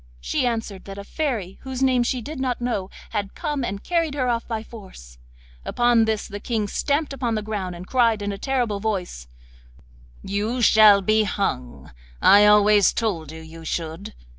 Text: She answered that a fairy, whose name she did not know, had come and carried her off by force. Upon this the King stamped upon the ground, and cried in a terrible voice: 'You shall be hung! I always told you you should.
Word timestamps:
She 0.19 0.47
answered 0.47 0.85
that 0.85 0.97
a 0.97 1.03
fairy, 1.03 1.59
whose 1.61 1.83
name 1.83 2.01
she 2.01 2.23
did 2.23 2.39
not 2.39 2.59
know, 2.59 2.89
had 3.11 3.35
come 3.35 3.63
and 3.63 3.83
carried 3.83 4.15
her 4.15 4.27
off 4.27 4.47
by 4.47 4.63
force. 4.63 5.19
Upon 5.63 6.05
this 6.05 6.27
the 6.27 6.39
King 6.39 6.67
stamped 6.67 7.13
upon 7.13 7.35
the 7.35 7.43
ground, 7.43 7.75
and 7.75 7.85
cried 7.85 8.23
in 8.23 8.31
a 8.31 8.37
terrible 8.39 8.79
voice: 8.79 9.27
'You 10.23 10.59
shall 10.59 11.03
be 11.03 11.21
hung! 11.25 11.91
I 12.19 12.47
always 12.47 12.93
told 12.93 13.31
you 13.31 13.41
you 13.41 13.63
should. 13.63 14.15